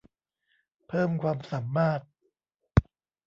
[0.87, 2.01] เพิ่มความสามารถ